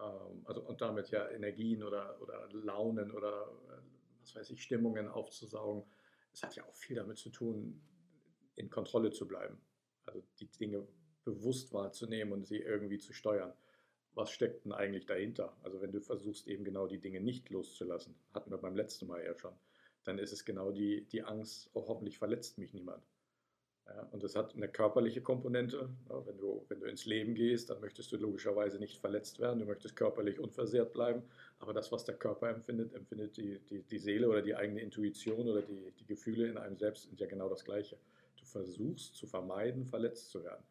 [0.00, 3.82] ähm, also und damit ja Energien oder, oder Launen oder äh,
[4.20, 5.84] was weiß ich, Stimmungen aufzusaugen,
[6.32, 7.80] es hat ja auch viel damit zu tun,
[8.56, 9.58] in Kontrolle zu bleiben.
[10.06, 10.86] Also die Dinge
[11.24, 13.52] bewusst wahrzunehmen und sie irgendwie zu steuern.
[14.14, 15.56] Was steckt denn eigentlich dahinter?
[15.62, 19.24] Also wenn du versuchst eben genau die Dinge nicht loszulassen, hatten wir beim letzten Mal
[19.24, 19.54] ja schon,
[20.04, 23.04] dann ist es genau die, die Angst, oh, hoffentlich verletzt mich niemand.
[23.94, 25.88] Ja, und das hat eine körperliche Komponente.
[26.08, 29.58] Ja, wenn, du, wenn du ins Leben gehst, dann möchtest du logischerweise nicht verletzt werden,
[29.58, 31.22] du möchtest körperlich unversehrt bleiben.
[31.58, 35.48] Aber das, was der Körper empfindet, empfindet die, die, die Seele oder die eigene Intuition
[35.48, 37.96] oder die, die Gefühle in einem selbst sind ja genau das Gleiche.
[38.38, 40.62] Du versuchst zu vermeiden, verletzt zu werden.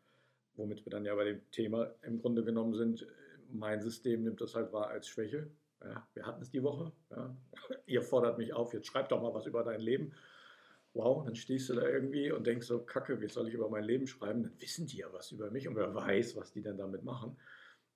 [0.55, 3.05] Womit wir dann ja bei dem Thema im Grunde genommen sind,
[3.51, 5.49] mein System nimmt das halt wahr als Schwäche.
[5.83, 6.91] Ja, wir hatten es die Woche.
[7.85, 10.13] Ihr fordert mich auf, jetzt schreib doch mal was über dein Leben
[10.99, 13.85] wow, dann stehst du da irgendwie und denkst so, kacke, wie soll ich über mein
[13.85, 14.43] Leben schreiben?
[14.43, 17.37] Dann wissen die ja was über mich und wer weiß, was die denn damit machen.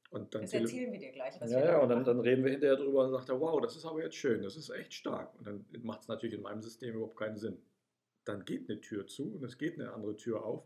[0.10, 2.44] Und dann das erzählen wir dir gleich, was ja, wir ja, und dann, dann reden
[2.44, 4.94] wir hinterher drüber und sagt er, wow, das ist aber jetzt schön, das ist echt
[4.94, 5.34] stark.
[5.38, 7.58] Und dann macht es natürlich in meinem System überhaupt keinen Sinn.
[8.24, 10.66] Dann geht eine Tür zu und es geht eine andere Tür auf.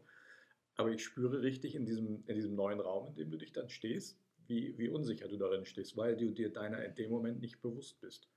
[0.76, 3.70] Aber ich spüre richtig in diesem, in diesem neuen Raum, in dem du dich dann
[3.70, 7.62] stehst, wie, wie unsicher du darin stehst, weil du dir deiner in dem Moment nicht
[7.62, 8.30] bewusst bist.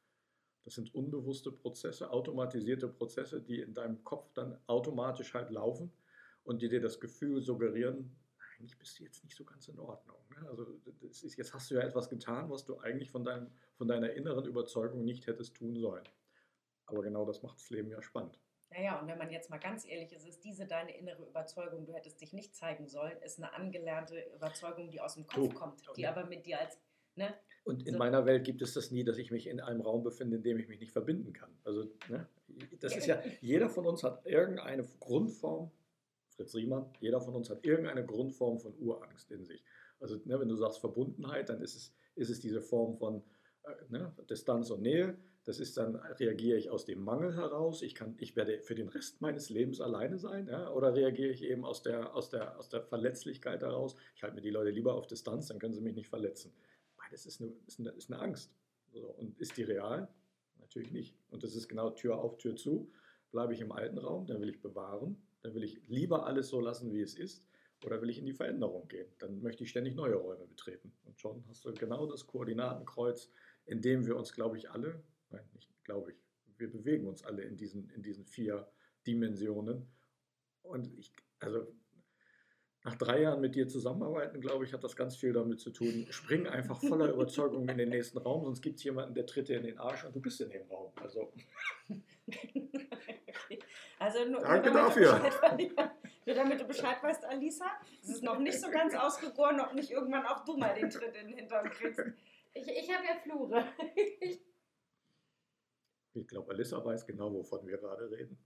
[0.64, 5.90] Das sind unbewusste Prozesse, automatisierte Prozesse, die in deinem Kopf dann automatisch halt laufen
[6.44, 8.16] und die dir das Gefühl suggerieren,
[8.60, 10.18] eigentlich bist du jetzt nicht so ganz in Ordnung.
[10.30, 10.48] Ne?
[10.48, 10.66] Also
[11.00, 14.12] das ist, jetzt hast du ja etwas getan, was du eigentlich von, deinem, von deiner
[14.12, 16.04] inneren Überzeugung nicht hättest tun sollen.
[16.86, 18.38] Aber genau das macht das Leben ja spannend.
[18.70, 21.92] Naja, und wenn man jetzt mal ganz ehrlich ist, ist diese deine innere Überzeugung, du
[21.92, 25.82] hättest dich nicht zeigen sollen, ist eine angelernte Überzeugung, die aus dem Kopf Du, kommt,
[25.96, 26.08] die ne?
[26.08, 26.78] aber mit dir als,
[27.16, 27.34] ne?
[27.70, 27.98] Und in So.
[27.98, 30.58] meiner Welt gibt es das nie, dass ich mich in einem Raum befinde, in dem
[30.58, 31.50] ich mich nicht verbinden kann.
[31.64, 32.26] Also, ne,
[32.80, 35.70] das ist ja, jeder von uns hat irgendeine Grundform,
[36.30, 39.64] Fritz Riemann, jeder von uns hat irgendeine Grundform von Urangst in sich.
[40.00, 43.22] Also, ne, wenn du sagst Verbundenheit, dann ist es, ist es diese Form von
[43.62, 45.16] äh, ne, Distanz und Nähe.
[45.44, 48.88] Das ist dann, reagiere ich aus dem Mangel heraus, ich, kann, ich werde für den
[48.88, 50.70] Rest meines Lebens alleine sein, ja?
[50.70, 54.42] oder reagiere ich eben aus der, aus, der, aus der Verletzlichkeit heraus, ich halte mir
[54.42, 56.52] die Leute lieber auf Distanz, dann können sie mich nicht verletzen.
[57.10, 58.54] Beides ist eine, ist eine, ist eine Angst.
[58.92, 60.08] So, und ist die real?
[60.60, 61.16] Natürlich nicht.
[61.30, 62.92] Und das ist genau Tür auf, Tür zu.
[63.32, 66.60] Bleibe ich im alten Raum, dann will ich bewahren, dann will ich lieber alles so
[66.60, 67.48] lassen, wie es ist,
[67.84, 69.08] oder will ich in die Veränderung gehen?
[69.18, 70.92] Dann möchte ich ständig neue Räume betreten.
[71.04, 73.30] Und schon hast du genau das Koordinatenkreuz,
[73.66, 76.18] in dem wir uns, glaube ich, alle, nein, nicht glaube ich,
[76.58, 78.70] wir bewegen uns alle in diesen, in diesen vier
[79.06, 79.88] Dimensionen.
[80.62, 81.72] Und ich, also
[82.82, 86.06] nach drei Jahren mit dir zusammenarbeiten, glaube ich, hat das ganz viel damit zu tun.
[86.10, 89.58] Spring einfach voller Überzeugung in den nächsten Raum, sonst gibt es jemanden, der tritt dir
[89.58, 90.90] in den Arsch und du bist in dem Raum.
[90.96, 91.30] Also,
[93.98, 95.20] also nur, Danke nur dafür.
[95.20, 95.70] Bescheid,
[96.26, 97.66] nur damit du Bescheid weißt, Alisa,
[98.02, 101.14] es ist noch nicht so ganz ausgegoren, ob nicht irgendwann auch du mal den Tritt
[101.16, 102.00] in den Hintern kriegst.
[102.54, 103.64] Ich, ich habe ja Flure.
[106.14, 108.38] ich glaube, Alissa weiß genau, wovon wir gerade reden.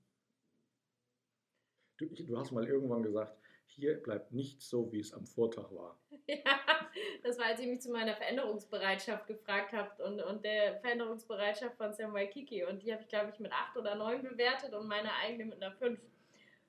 [1.98, 5.70] Du, ich, du hast mal irgendwann gesagt, hier bleibt nichts so, wie es am Vortag
[5.72, 5.98] war.
[6.26, 6.58] Ja,
[7.22, 11.92] das war, als ihr mich zu meiner Veränderungsbereitschaft gefragt habt und, und der Veränderungsbereitschaft von
[11.92, 12.64] Sam Waikiki.
[12.64, 15.62] Und die habe ich, glaube ich, mit 8 oder 9 bewertet und meine eigene mit
[15.62, 16.00] einer 5.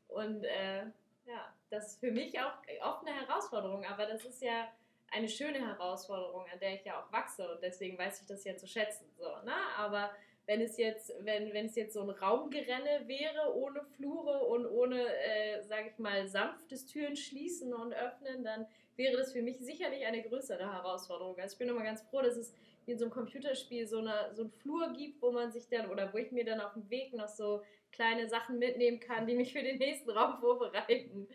[0.09, 0.87] Und äh,
[1.25, 4.67] ja, das ist für mich auch oft eine Herausforderung, aber das ist ja
[5.11, 8.57] eine schöne Herausforderung, an der ich ja auch wachse und deswegen weiß ich das ja
[8.57, 9.09] zu schätzen.
[9.17, 9.53] So, ne?
[9.77, 10.11] Aber
[10.45, 15.01] wenn es jetzt, wenn, wenn es jetzt so ein Raumgerenne wäre, ohne Flure und ohne,
[15.01, 20.05] äh, sage ich mal, sanftes Türen schließen und öffnen, dann wäre das für mich sicherlich
[20.05, 21.37] eine größere Herausforderung.
[21.39, 22.53] Also ich bin immer ganz froh, dass es
[22.85, 26.13] in so einem Computerspiel so, eine, so einen Flur gibt, wo man sich dann, oder
[26.13, 29.53] wo ich mir dann auf dem Weg noch so kleine Sachen mitnehmen kann, die mich
[29.53, 31.27] für den nächsten Raum vorbereiten.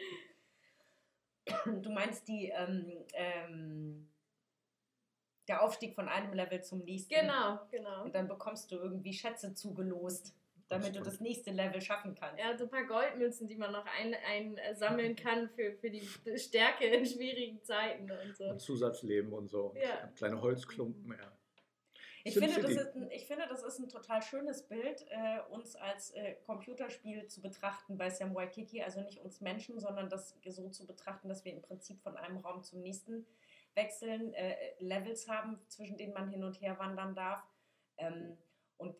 [1.82, 4.09] Du meinst die, ähm, ähm,
[5.50, 7.12] der Aufstieg von einem Level zum nächsten.
[7.12, 8.04] Genau, genau.
[8.04, 10.34] Und dann bekommst du irgendwie Schätze zugelost,
[10.68, 12.38] damit du das nächste Level schaffen kannst.
[12.38, 16.86] Ja, so ein paar Goldmünzen, die man noch einsammeln ein, kann für, für die Stärke
[16.86, 18.44] in schwierigen Zeiten und so.
[18.44, 19.74] Und Zusatzleben und so.
[19.76, 20.06] Ja.
[20.16, 21.32] Kleine Holzklumpen, ja.
[22.22, 25.74] Ich finde, das ist ein, ich finde, das ist ein total schönes Bild, äh, uns
[25.74, 28.82] als äh, Computerspiel zu betrachten bei Sam Waikiki.
[28.82, 32.36] Also nicht uns Menschen, sondern das so zu betrachten, dass wir im Prinzip von einem
[32.36, 33.26] Raum zum nächsten
[33.74, 37.42] wechseln, äh, Levels haben, zwischen denen man hin und her wandern darf.
[37.98, 38.36] Ähm,
[38.78, 38.96] und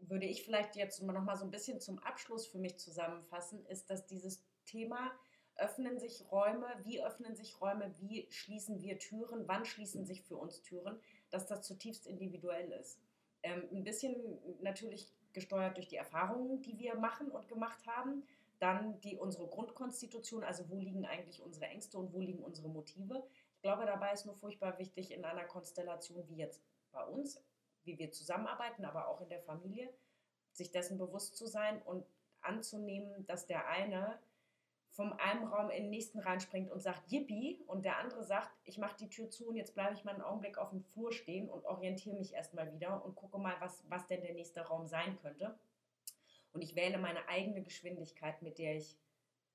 [0.00, 3.88] würde ich vielleicht jetzt noch mal so ein bisschen zum Abschluss für mich zusammenfassen, ist,
[3.90, 5.12] dass dieses Thema
[5.56, 10.36] öffnen sich Räume, wie öffnen sich Räume, wie schließen wir Türen, wann schließen sich für
[10.36, 10.98] uns Türen,
[11.30, 12.98] dass das zutiefst individuell ist.
[13.42, 18.22] Ähm, ein bisschen natürlich gesteuert durch die Erfahrungen, die wir machen und gemacht haben.
[18.60, 23.24] Dann die, unsere Grundkonstitution, also wo liegen eigentlich unsere Ängste und wo liegen unsere Motive.
[23.62, 27.40] Ich glaube, dabei ist nur furchtbar wichtig in einer Konstellation wie jetzt bei uns,
[27.84, 29.88] wie wir zusammenarbeiten, aber auch in der Familie,
[30.52, 32.04] sich dessen bewusst zu sein und
[32.40, 34.18] anzunehmen, dass der eine
[34.90, 38.78] vom einen Raum in den nächsten reinspringt und sagt Yippie und der andere sagt, ich
[38.78, 41.48] mache die Tür zu und jetzt bleibe ich mal einen Augenblick auf dem Flur stehen
[41.48, 45.16] und orientiere mich erstmal wieder und gucke mal, was, was denn der nächste Raum sein
[45.22, 45.56] könnte.
[46.52, 48.98] Und ich wähle meine eigene Geschwindigkeit, mit der ich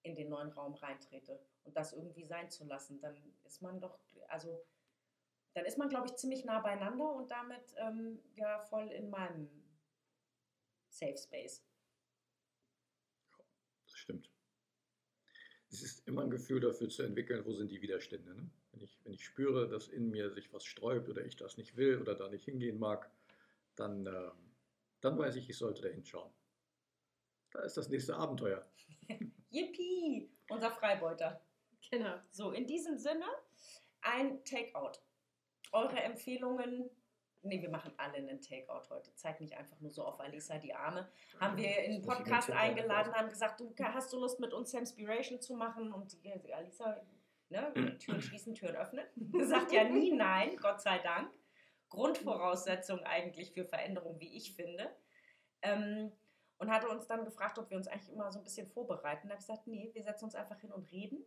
[0.04, 4.00] in den neuen Raum reintrete und das irgendwie sein zu lassen, dann ist man doch,
[4.30, 4.66] also
[5.54, 9.50] dann ist man, glaube ich, ziemlich nah beieinander und damit ähm, ja voll in meinem
[10.90, 11.64] Safe Space.
[13.86, 14.32] Das stimmt.
[15.70, 18.34] Es ist immer ein Gefühl dafür zu entwickeln, wo sind die Widerstände.
[18.34, 18.50] Ne?
[18.72, 21.76] Wenn, ich, wenn ich spüre, dass in mir sich was sträubt oder ich das nicht
[21.76, 23.12] will oder da nicht hingehen mag,
[23.76, 24.32] dann, äh,
[25.02, 26.32] dann weiß ich, ich sollte da hinschauen.
[27.52, 28.66] Da ist das nächste Abenteuer.
[29.50, 30.30] Yippie!
[30.50, 31.47] Unser Freibeuter.
[31.91, 32.15] Genau.
[32.32, 33.26] So, in diesem Sinne
[34.02, 35.00] ein Takeout.
[35.71, 36.89] Eure Empfehlungen.
[37.43, 39.13] Ne, wir machen alle einen Takeout heute.
[39.15, 41.08] Zeig nicht einfach nur so auf Alisa die Arme.
[41.39, 45.39] Haben wir in den Podcast eingeladen, haben gesagt, du hast du Lust mit uns Samspiration
[45.39, 45.93] zu machen?
[45.93, 47.00] Und die, die Alisa,
[47.50, 49.06] ne, Türen schließen, Türen öffnen.
[49.47, 51.32] Sagt ja nie nein, Gott sei Dank.
[51.89, 54.93] Grundvoraussetzung eigentlich für Veränderung, wie ich finde.
[55.62, 56.12] Ähm,
[56.58, 59.28] und hatte uns dann gefragt, ob wir uns eigentlich immer so ein bisschen vorbereiten.
[59.28, 61.23] Da habe ich gesagt, nee, wir setzen uns einfach hin und reden.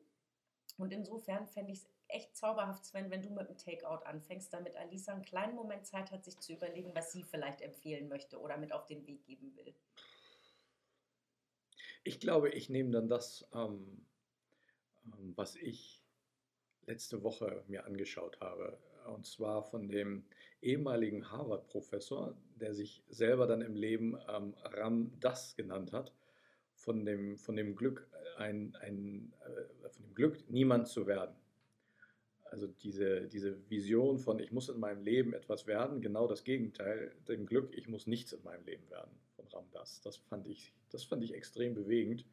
[0.78, 4.76] Und insofern fände ich es echt zauberhaft, Sven, wenn du mit dem Takeout anfängst, damit
[4.76, 8.56] Alisa einen kleinen Moment Zeit hat, sich zu überlegen, was sie vielleicht empfehlen möchte oder
[8.56, 9.74] mit auf den Weg geben will.
[12.02, 14.06] Ich glaube, ich nehme dann das, ähm,
[15.04, 16.02] ähm was ich
[16.86, 18.78] letzte Woche mir angeschaut habe.
[19.06, 20.24] Und zwar von dem
[20.60, 26.12] ehemaligen Harvard-Professor, der sich selber dann im Leben ähm, Ram Das genannt hat,
[26.74, 31.34] von dem, von dem Glück, ein, ein, äh, von dem Glück, niemand zu werden.
[32.44, 37.14] also diese, diese Vision von, ich muss in meinem Leben etwas werden, genau das Gegenteil,
[37.28, 40.00] dem Glück, ich muss nichts in meinem Leben werden von Ramdas.
[40.00, 42.24] Das fand ich, das fand ich extrem bewegend.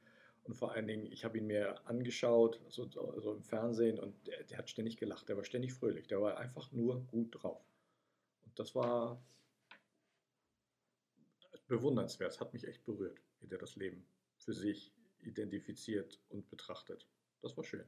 [0.43, 4.43] Und vor allen Dingen, ich habe ihn mir angeschaut, so, so im Fernsehen, und der,
[4.43, 7.62] der, hat ständig gelacht, der war ständig fröhlich, der war einfach nur gut drauf.
[8.45, 9.21] Und das war
[11.67, 14.05] bewundernswert, es hat mich echt berührt, wie der das Leben
[14.38, 17.08] für sich identifiziert und betrachtet.
[17.41, 17.86] Das war schön.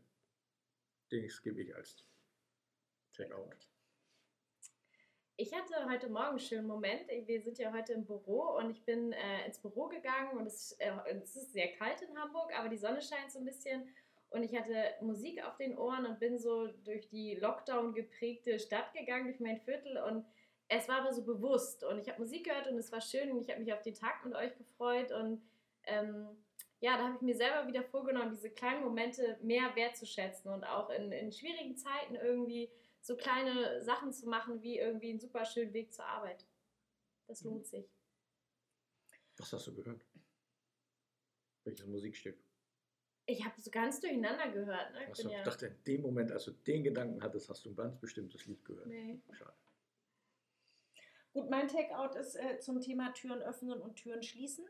[1.09, 2.05] Das gebe ich als
[3.13, 3.67] Checkout.
[5.37, 7.07] Ich hatte heute Morgen einen schönen Moment.
[7.07, 10.73] Wir sind ja heute im Büro und ich bin äh, ins Büro gegangen und es,
[10.73, 13.87] äh, es, ist sehr kalt in Hamburg, aber die Sonne scheint so ein bisschen.
[14.31, 18.93] Und ich hatte Musik auf den Ohren und bin so durch die Lockdown geprägte Stadt
[18.93, 20.25] gegangen, durch mein Viertel und
[20.69, 21.83] es war aber so bewusst.
[21.83, 23.95] Und ich habe Musik gehört und es war schön und ich habe mich auf den
[23.95, 25.11] Tag mit euch gefreut.
[25.11, 25.41] Und
[25.85, 26.27] ähm,
[26.81, 30.89] ja, da habe ich mir selber wieder vorgenommen, diese kleinen Momente mehr wertzuschätzen und auch
[30.89, 35.73] in, in schwierigen Zeiten irgendwie so kleine Sachen zu machen, wie irgendwie einen super schönen
[35.73, 36.45] Weg zur Arbeit.
[37.27, 37.85] Das lohnt sich.
[39.37, 40.05] Was hast du gehört?
[41.63, 42.37] Welches Musikstück?
[43.25, 44.91] Ich habe so ganz durcheinander gehört.
[44.93, 45.07] Ne?
[45.11, 47.75] Ich so, ja dachte, in dem Moment, als du den Gedanken hattest, hast du ein
[47.75, 48.87] ganz bestimmtes Lied gehört.
[48.87, 49.21] Nee.
[49.31, 49.53] Schade.
[51.33, 54.65] Gut, mein Takeout ist äh, zum Thema Türen öffnen und Türen schließen.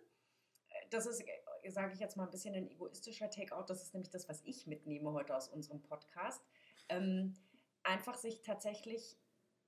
[0.67, 1.26] Äh, das ist, äh,
[1.67, 3.65] sage ich jetzt mal ein bisschen ein egoistischer Takeout.
[3.67, 6.41] Das ist nämlich das, was ich mitnehme heute aus unserem Podcast.
[6.89, 7.36] Ähm,
[7.84, 9.17] einfach sich tatsächlich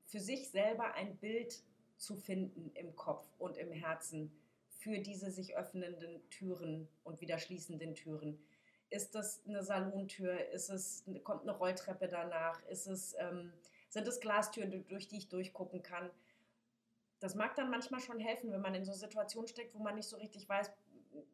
[0.06, 1.64] für sich selber ein Bild
[1.98, 4.32] zu finden im Kopf und im Herzen
[4.68, 8.44] für diese sich öffnenden Türen und wieder schließenden Türen.
[8.90, 10.50] Ist das eine Salontür?
[10.50, 12.62] Ist es, kommt eine Rolltreppe danach?
[12.66, 13.54] Ist es, ähm,
[13.90, 16.10] sind es Glastüren, durch die ich durchgucken kann?
[17.20, 20.10] Das mag dann manchmal schon helfen, wenn man in so Situationen steckt, wo man nicht
[20.10, 20.72] so richtig weiß,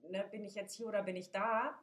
[0.10, 1.78] ne, bin ich jetzt hier oder bin ich da,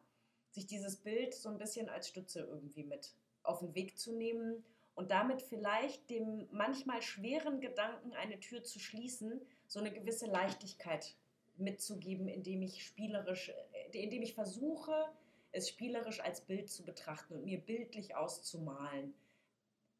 [0.50, 4.64] sich dieses Bild so ein bisschen als Stütze irgendwie mit auf den Weg zu nehmen
[4.94, 11.16] und damit vielleicht dem manchmal schweren Gedanken, eine Tür zu schließen, so eine gewisse Leichtigkeit
[11.56, 13.50] mitzugeben, indem ich spielerisch,
[13.92, 15.08] äh, indem ich versuche,
[15.52, 19.14] es spielerisch als Bild zu betrachten und mir bildlich auszumalen.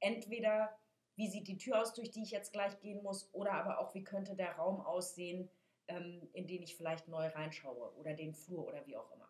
[0.01, 0.77] Entweder
[1.17, 3.95] wie sieht die Tür aus, durch die ich jetzt gleich gehen muss, oder aber auch
[3.95, 5.49] wie könnte der Raum aussehen,
[5.87, 9.29] in den ich vielleicht neu reinschaue oder den Flur oder wie auch immer.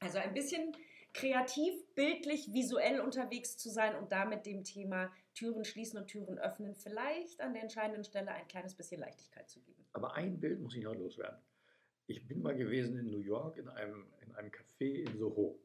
[0.00, 0.72] Also ein bisschen
[1.14, 6.74] kreativ, bildlich, visuell unterwegs zu sein und damit dem Thema Türen schließen und Türen öffnen
[6.74, 9.82] vielleicht an der entscheidenden Stelle ein kleines bisschen Leichtigkeit zu geben.
[9.92, 11.40] Aber ein Bild muss ich noch loswerden.
[12.06, 15.58] Ich bin mal gewesen in New York in einem, in einem Café in Soho.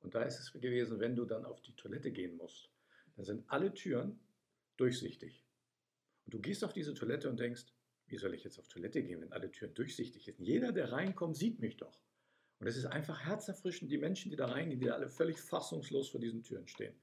[0.00, 2.70] Und da ist es gewesen, wenn du dann auf die Toilette gehen musst,
[3.16, 4.20] dann sind alle Türen
[4.76, 5.44] durchsichtig.
[6.24, 7.66] Und du gehst auf diese Toilette und denkst,
[8.10, 10.40] wie soll ich jetzt auf Toilette gehen, wenn alle Türen durchsichtig sind?
[10.40, 12.00] Jeder, der reinkommt, sieht mich doch.
[12.58, 16.10] Und es ist einfach herzerfrischend, die Menschen, die da reingehen, die da alle völlig fassungslos
[16.10, 16.94] vor diesen Türen stehen.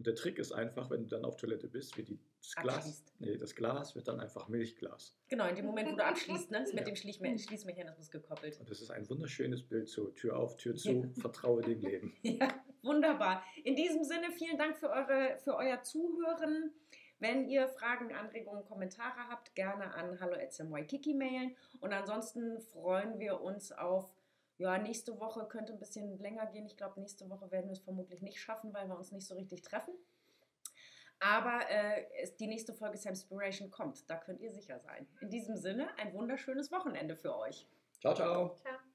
[0.00, 3.04] Und der Trick ist einfach, wenn du dann auf Toilette bist, wie die, das Glas,
[3.18, 5.14] nee, das Glas wird dann einfach Milchglas.
[5.28, 6.86] Genau, in dem Moment, wo du abschließt, ne, ist mit ja.
[6.86, 8.58] dem Schließmechanismus gekoppelt.
[8.58, 12.14] Und das ist ein wunderschönes Bild zu Tür auf, Tür zu, vertraue dem Leben.
[12.22, 12.48] Ja,
[12.80, 13.44] wunderbar.
[13.62, 16.72] In diesem Sinne, vielen Dank für, eure, für euer Zuhören.
[17.20, 21.54] Wenn ihr Fragen, Anregungen, Kommentare habt, gerne an hallo.smykiki mailen.
[21.80, 24.12] Und ansonsten freuen wir uns auf
[24.60, 26.66] ja, nächste Woche könnte ein bisschen länger gehen.
[26.66, 29.34] Ich glaube, nächste Woche werden wir es vermutlich nicht schaffen, weil wir uns nicht so
[29.34, 29.94] richtig treffen.
[31.18, 32.04] Aber äh,
[32.38, 34.08] die nächste Folge Samspiration kommt.
[34.08, 35.06] Da könnt ihr sicher sein.
[35.20, 37.66] In diesem Sinne, ein wunderschönes Wochenende für euch.
[38.00, 38.56] Ciao, ciao.
[38.56, 38.89] Ciao.